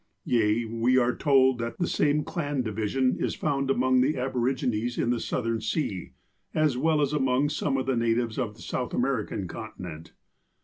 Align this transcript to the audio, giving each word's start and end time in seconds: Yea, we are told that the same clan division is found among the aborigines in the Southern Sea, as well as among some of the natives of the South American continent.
Yea, 0.25 0.65
we 0.65 0.97
are 0.97 1.15
told 1.15 1.59
that 1.59 1.77
the 1.77 1.85
same 1.85 2.23
clan 2.23 2.63
division 2.63 3.15
is 3.23 3.35
found 3.35 3.69
among 3.69 4.01
the 4.01 4.17
aborigines 4.17 4.97
in 4.97 5.11
the 5.11 5.19
Southern 5.19 5.61
Sea, 5.61 6.13
as 6.55 6.75
well 6.75 7.01
as 7.01 7.13
among 7.13 7.49
some 7.49 7.77
of 7.77 7.85
the 7.85 7.95
natives 7.95 8.39
of 8.39 8.55
the 8.55 8.63
South 8.63 8.95
American 8.95 9.47
continent. 9.47 10.13